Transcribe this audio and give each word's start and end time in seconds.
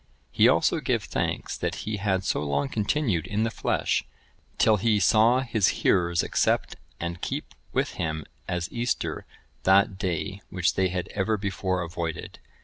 He 0.31 0.47
also 0.47 0.79
gave 0.79 1.03
thanks 1.03 1.55
that 1.55 1.75
he 1.85 1.97
had 1.97 2.23
so 2.23 2.41
long 2.41 2.69
continued 2.69 3.27
in 3.27 3.43
the 3.43 3.51
flesh, 3.51 4.03
till 4.57 4.77
he 4.77 4.99
saw 4.99 5.41
his 5.41 5.67
hearers 5.85 6.23
accept 6.23 6.75
and 6.99 7.21
keep 7.21 7.53
with 7.71 7.91
him 8.01 8.25
as 8.47 8.67
Easter 8.71 9.27
that 9.61 9.99
day 9.99 10.41
which 10.49 10.73
they 10.73 10.87
had 10.87 11.07
ever 11.09 11.37
before 11.37 11.83
avoided. 11.83 12.39